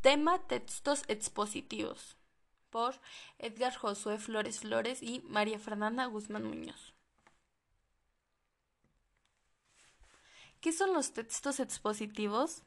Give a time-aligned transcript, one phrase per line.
[0.00, 2.16] Tema Textos Expositivos
[2.70, 2.94] por
[3.38, 6.94] Edgar Josué Flores Flores y María Fernanda Guzmán Muñoz.
[10.62, 12.62] ¿Qué son los textos expositivos?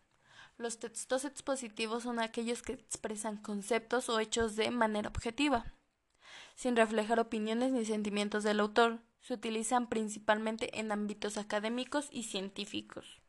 [0.60, 5.73] Los textos expositivos son aquellos que expresan conceptos o hechos de manera objetiva,
[6.54, 9.00] sin reflejar opiniones ni sentimientos del autor.
[9.21, 13.23] Se utilizan principalmente en ámbitos académicos y científicos.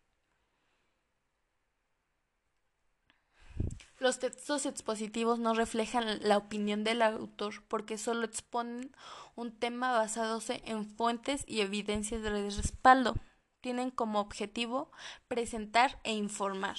[4.04, 8.94] Los textos expositivos no reflejan la opinión del autor porque solo exponen
[9.34, 13.14] un tema basándose en fuentes y evidencias de respaldo.
[13.62, 14.92] Tienen como objetivo
[15.26, 16.76] presentar e informar.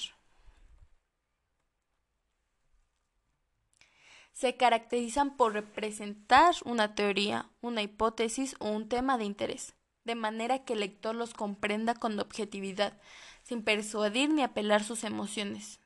[4.30, 10.64] Se caracterizan por representar una teoría, una hipótesis o un tema de interés, de manera
[10.64, 13.00] que el lector los comprenda con objetividad,
[13.42, 15.80] sin persuadir ni apelar sus emociones.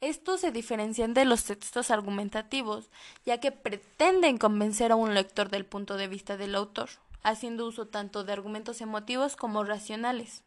[0.00, 2.90] Estos se diferencian de los textos argumentativos,
[3.24, 6.90] ya que pretenden convencer a un lector del punto de vista del autor,
[7.22, 10.42] haciendo uso tanto de argumentos emotivos como racionales.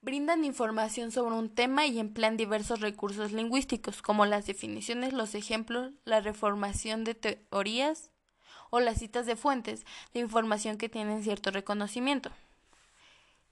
[0.00, 5.92] Brindan información sobre un tema y emplean diversos recursos lingüísticos, como las definiciones, los ejemplos,
[6.04, 8.10] la reformación de teorías
[8.70, 12.30] o las citas de fuentes de información que tienen cierto reconocimiento.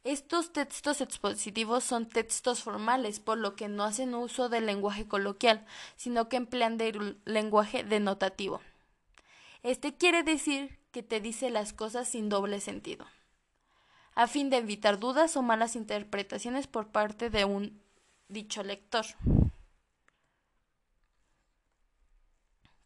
[0.06, 5.66] Estos textos expositivos son textos formales, por lo que no hacen uso del lenguaje coloquial,
[5.96, 8.60] sino que emplean del lenguaje denotativo.
[9.64, 13.04] Este quiere decir que te dice las cosas sin doble sentido,
[14.14, 17.82] a fin de evitar dudas o malas interpretaciones por parte de un
[18.28, 19.06] dicho lector.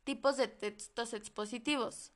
[0.05, 2.13] Tipos de textos expositivos.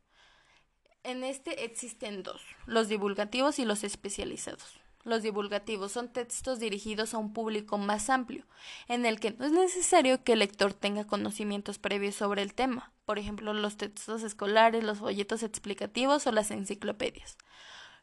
[1.02, 4.80] En este existen dos, los divulgativos y los especializados.
[5.04, 8.46] Los divulgativos son textos dirigidos a un público más amplio,
[8.88, 12.92] en el que no es necesario que el lector tenga conocimientos previos sobre el tema,
[13.04, 17.36] por ejemplo, los textos escolares, los folletos explicativos o las enciclopedias.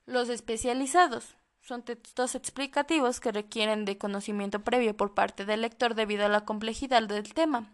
[0.06, 6.26] Los especializados son textos explicativos que requieren de conocimiento previo por parte del lector debido
[6.26, 7.72] a la complejidad del tema.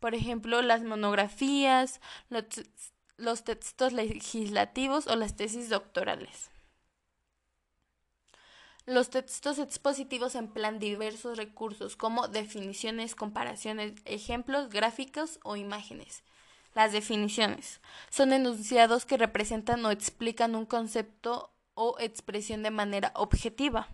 [0.00, 6.50] Por ejemplo, las monografías, los, textos legislativos o las tesis doctorales.
[8.86, 16.22] Los textos expositivos emplean diversos recursos como definiciones, comparaciones, ejemplos, gráficos o imágenes.
[16.74, 17.80] Las definiciones
[18.10, 23.88] son enunciados que representan o explican un concepto o expresión de manera objetiva.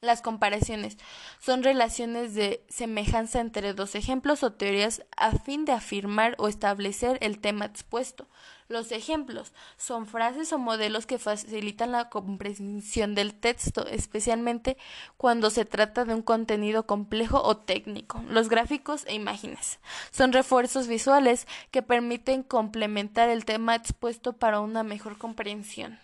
[0.00, 0.96] Las comparaciones
[1.40, 7.18] son relaciones de semejanza entre dos ejemplos o teorías a fin de afirmar o establecer
[7.20, 8.28] el tema expuesto.
[8.68, 14.76] Los ejemplos son frases o modelos que facilitan la comprensión del texto, especialmente
[15.16, 18.22] cuando se trata de un contenido complejo o técnico.
[18.28, 19.80] Los gráficos e imágenes
[20.12, 25.98] son refuerzos visuales que permiten complementar el tema expuesto para una mejor comprensión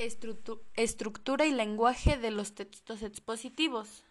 [0.00, 4.04] estructura y lenguaje de los textos expositivos.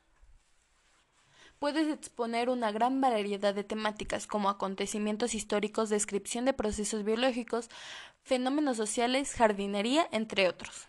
[1.58, 7.70] Puedes exponer una gran variedad de temáticas como acontecimientos históricos, descripción de procesos biológicos,
[8.24, 10.88] fenómenos sociales, jardinería, entre otros.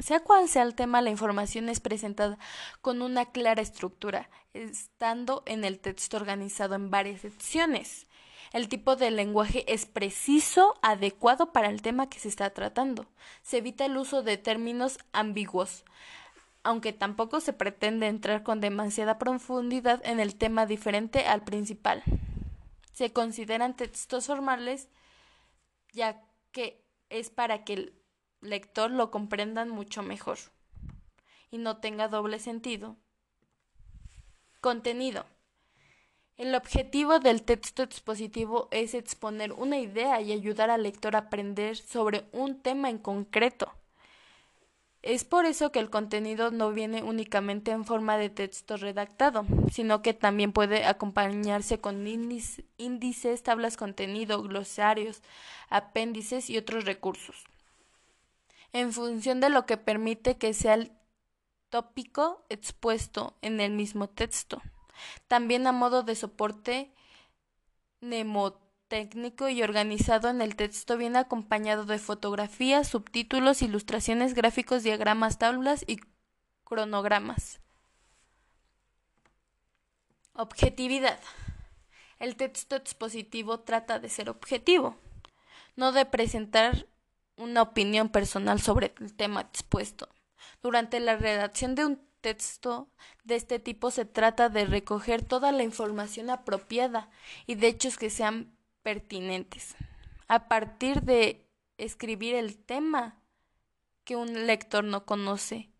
[0.00, 2.38] Sea cual sea el tema, la información es presentada
[2.80, 8.06] con una clara estructura, estando en el texto organizado en varias secciones.
[8.52, 13.06] El tipo de lenguaje es preciso, adecuado para el tema que se está tratando.
[13.42, 15.84] Se evita el uso de términos ambiguos,
[16.64, 22.02] aunque tampoco se pretende entrar con demasiada profundidad en el tema diferente al principal.
[22.92, 24.88] Se consideran textos formales
[25.92, 26.22] ya
[26.52, 28.02] que es para que el
[28.40, 30.38] lector lo comprendan mucho mejor
[31.50, 32.96] y no tenga doble sentido.
[34.60, 35.24] Contenido.
[36.40, 41.76] El objetivo del texto expositivo es exponer una idea y ayudar al lector a aprender
[41.76, 43.70] sobre un tema en concreto.
[45.02, 50.00] Es por eso que el contenido no viene únicamente en forma de texto redactado, sino
[50.00, 55.20] que también puede acompañarse con índices, tablas contenido, glosarios,
[55.68, 57.44] apéndices y otros recursos,
[58.72, 60.92] en función de lo que permite que sea el
[61.68, 64.62] tópico expuesto en el mismo texto.
[65.28, 66.92] También a modo de soporte
[68.00, 75.84] mnemotécnico y organizado en el texto viene acompañado de fotografías, subtítulos, ilustraciones, gráficos, diagramas, tablas
[75.86, 76.00] y
[76.64, 77.60] cronogramas.
[80.34, 81.20] Objetividad.
[82.18, 84.96] El texto expositivo trata de ser objetivo,
[85.76, 86.86] no de presentar
[87.36, 90.08] una opinión personal sobre el tema expuesto.
[90.62, 92.88] Durante la redacción de un texto
[93.24, 97.10] de este tipo se trata de recoger toda la información apropiada
[97.46, 99.76] y de hechos que sean pertinentes.
[100.28, 101.46] A partir de
[101.78, 103.20] escribir el tema
[104.04, 105.70] que un lector no conoce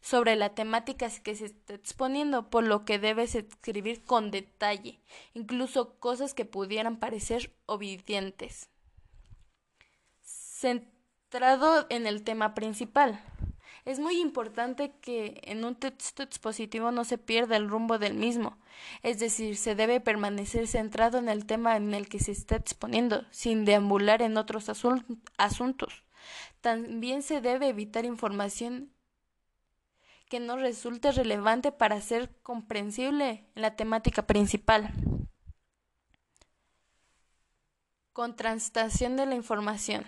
[0.00, 5.00] sobre la temática que se está exponiendo, por lo que debes escribir con detalle,
[5.34, 8.70] incluso cosas que pudieran parecer obedientes.
[10.22, 13.20] Centrado en el tema principal.
[13.86, 18.58] Es muy importante que en un texto expositivo no se pierda el rumbo del mismo,
[19.04, 23.24] es decir, se debe permanecer centrado en el tema en el que se está exponiendo,
[23.30, 24.68] sin deambular en otros
[25.38, 26.02] asuntos.
[26.60, 28.90] También se debe evitar información
[30.28, 34.90] que no resulte relevante para ser comprensible en la temática principal.
[38.12, 40.04] Contrastación de la información.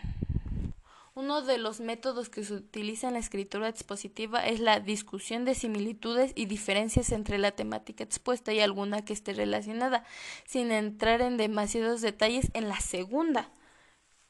[1.18, 5.56] Uno de los métodos que se utiliza en la escritura expositiva es la discusión de
[5.56, 10.04] similitudes y diferencias entre la temática expuesta y alguna que esté relacionada,
[10.46, 13.50] sin entrar en demasiados detalles en la segunda.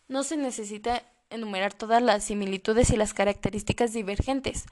[0.09, 4.65] No se necesita enumerar todas las similitudes y las características divergentes,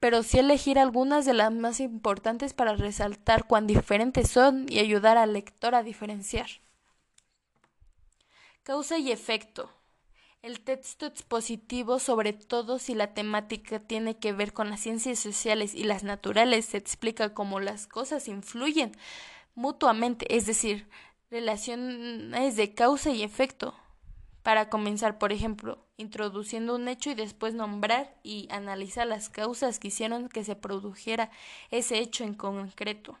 [0.00, 5.18] pero sí elegir algunas de las más importantes para resaltar cuán diferentes son y ayudar
[5.18, 6.48] al lector a diferenciar.
[8.62, 9.77] Causa y efecto.
[10.40, 15.74] El texto expositivo, sobre todo si la temática tiene que ver con las ciencias sociales
[15.74, 18.92] y las naturales, se explica cómo las cosas influyen
[19.56, 20.88] mutuamente, es decir,
[21.28, 23.74] relaciones de causa y efecto.
[24.44, 29.88] Para comenzar, por ejemplo, introduciendo un hecho y después nombrar y analizar las causas que
[29.88, 31.30] hicieron que se produjera
[31.70, 33.18] ese hecho en concreto.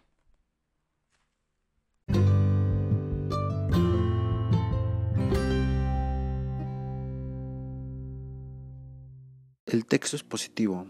[9.70, 10.86] El texto expositivo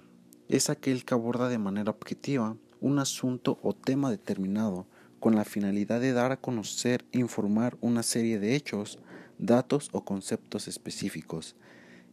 [0.48, 4.86] es aquel que aborda de manera objetiva un asunto o tema determinado
[5.18, 9.00] con la finalidad de dar a conocer e informar una serie de hechos,
[9.36, 11.56] datos o conceptos específicos.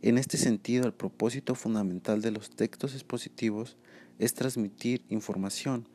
[0.01, 3.77] En este sentido, el propósito fundamental de los textos expositivos
[4.17, 5.87] es transmitir información,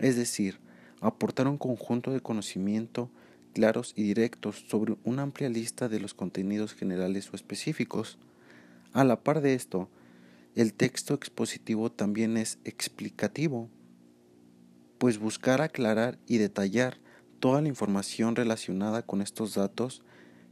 [0.00, 0.58] es decir,
[1.00, 3.12] aportar un conjunto de conocimiento
[3.54, 8.18] claros y directos sobre una amplia lista de los contenidos generales o específicos.
[8.92, 9.88] A la par de esto,
[10.56, 13.68] el texto expositivo también es explicativo,
[14.96, 16.96] pues buscar aclarar y detallar
[17.40, 20.02] toda la información relacionada con estos datos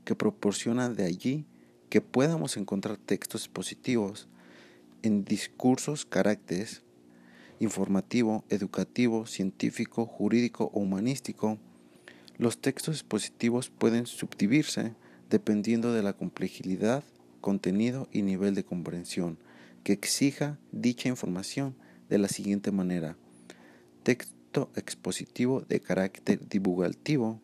[0.04, 1.46] que proporciona de allí
[1.88, 4.28] que podamos encontrar textos expositivos
[5.02, 6.82] en discursos, caracteres
[7.58, 11.56] informativo, educativo, científico, jurídico o humanístico.
[12.36, 14.92] Los textos expositivos pueden subdividirse
[15.30, 17.04] dependiendo de la complejidad,
[17.40, 19.38] contenido y nivel de comprensión
[19.84, 21.76] que exija dicha información
[22.08, 23.16] de la siguiente manera.
[24.02, 27.40] Texto expositivo de carácter divulgativo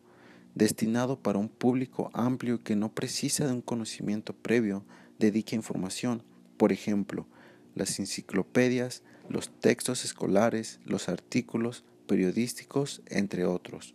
[0.55, 4.83] destinado para un público amplio que no precisa de un conocimiento previo
[5.19, 6.23] de dicha información,
[6.57, 7.27] por ejemplo,
[7.75, 13.93] las enciclopedias, los textos escolares, los artículos periodísticos, entre otros.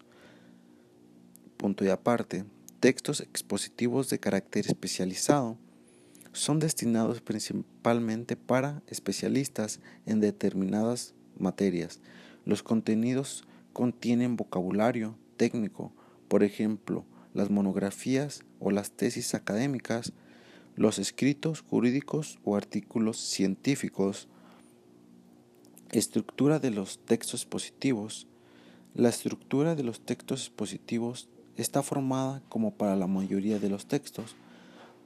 [1.57, 2.45] Punto y aparte,
[2.81, 5.59] textos expositivos de carácter especializado
[6.37, 12.01] son destinados principalmente para especialistas en determinadas materias.
[12.45, 15.93] Los contenidos contienen vocabulario técnico,
[16.29, 20.13] por ejemplo, las monografías o las tesis académicas,
[20.75, 24.29] los escritos jurídicos o artículos científicos,
[25.91, 28.27] estructura de los textos expositivos.
[28.95, 34.37] La estructura de los textos expositivos está formada, como para la mayoría de los textos,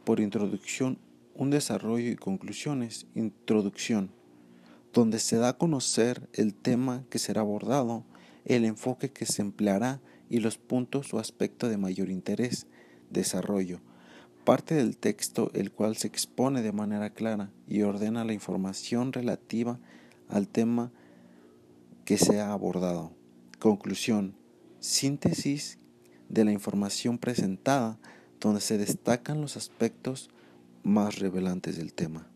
[0.04, 0.98] por introducción
[1.40, 4.10] un desarrollo y conclusiones, introducción,
[4.92, 8.04] donde se da a conocer el tema que será abordado,
[8.44, 12.66] el enfoque que se empleará y los puntos o aspectos de mayor interés,
[13.08, 13.80] desarrollo,
[14.44, 19.80] parte del texto el cual se expone de manera clara y ordena la información relativa
[20.28, 20.92] al tema
[22.04, 23.12] que se ha abordado.
[23.58, 24.34] Conclusión,
[24.78, 25.78] síntesis
[26.28, 27.98] de la información presentada
[28.40, 30.28] donde se destacan los aspectos
[30.82, 32.30] más revelantes del tema.